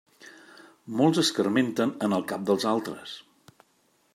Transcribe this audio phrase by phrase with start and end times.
[1.01, 3.17] Molts escarmenten en el cap dels altres.